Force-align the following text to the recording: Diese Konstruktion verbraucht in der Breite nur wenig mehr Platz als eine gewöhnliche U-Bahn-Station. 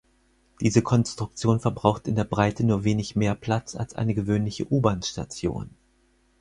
Diese 0.61 0.81
Konstruktion 0.81 1.59
verbraucht 1.59 2.07
in 2.07 2.15
der 2.15 2.23
Breite 2.23 2.65
nur 2.65 2.83
wenig 2.83 3.15
mehr 3.15 3.35
Platz 3.35 3.75
als 3.75 3.93
eine 3.93 4.15
gewöhnliche 4.15 4.65
U-Bahn-Station. 4.67 5.69